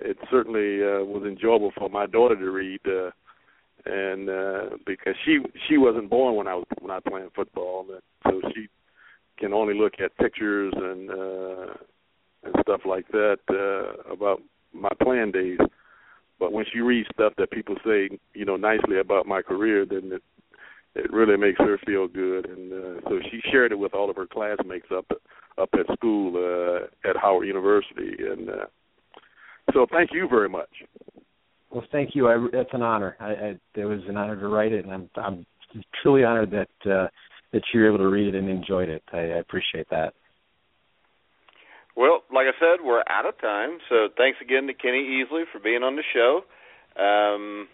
[0.00, 2.80] it certainly uh, was enjoyable for my daughter to read.
[2.86, 3.10] Uh,
[3.86, 7.86] and uh because she she wasn't born when I was when I was playing football,
[8.24, 8.68] so she
[9.38, 11.74] can only look at pictures and uh
[12.42, 14.40] and stuff like that uh, about
[14.72, 15.58] my playing days.
[16.40, 20.10] But when she reads stuff that people say, you know, nicely about my career, then
[20.12, 20.22] it
[20.96, 22.46] it really makes her feel good.
[22.46, 25.06] And uh, so she shared it with all of her classmates up
[25.58, 28.16] up at school uh, at Howard University.
[28.18, 28.66] And uh,
[29.72, 30.70] so thank you very much.
[31.70, 32.26] Well, thank you.
[32.26, 33.16] I, it's an honor.
[33.20, 35.46] I, I, it was an honor to write it, and I'm I'm
[36.02, 37.06] truly honored that uh,
[37.52, 39.02] that you were able to read it and enjoyed it.
[39.12, 40.14] I, I appreciate that.
[41.96, 43.78] Well, like I said, we're out of time.
[43.88, 46.42] So thanks again to Kenny Easley for being on the show.
[46.96, 47.68] Um,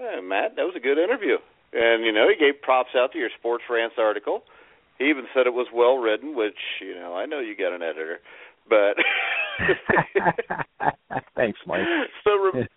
[0.00, 1.36] yeah, Matt, that was a good interview.
[1.72, 4.42] And, you know, he gave props out to your Sports Rants article.
[4.98, 7.82] He even said it was well written, which, you know, I know you got an
[7.82, 8.18] editor.
[8.68, 8.96] But
[11.36, 11.86] thanks, Mike.
[12.24, 12.68] So, re-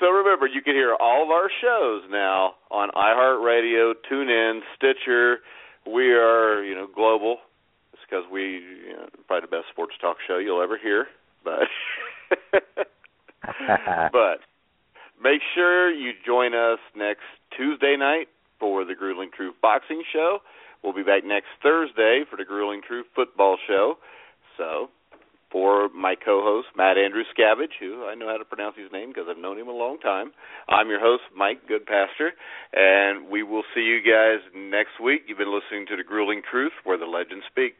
[0.00, 5.38] so remember, you can hear all of our shows now on iHeartRadio, TuneIn, Stitcher.
[5.86, 7.38] We are, you know, global
[8.12, 11.06] because we you know, probably the best sports talk show you'll ever hear.
[11.44, 11.68] But
[14.12, 14.38] but
[15.22, 17.24] make sure you join us next
[17.56, 18.28] Tuesday night
[18.60, 20.38] for the Grueling Truth Boxing Show.
[20.84, 23.94] We'll be back next Thursday for the Grueling Truth Football Show.
[24.58, 24.88] So
[25.50, 29.24] for my co-host Matt Andrew Scabbage, who I know how to pronounce his name because
[29.30, 30.32] I've known him a long time.
[30.68, 32.30] I'm your host Mike Goodpaster,
[32.74, 35.22] and we will see you guys next week.
[35.28, 37.74] You've been listening to the Grueling Truth, where the legends speak.